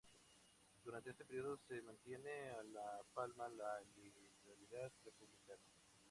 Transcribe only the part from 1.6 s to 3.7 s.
se mantiene en La Palma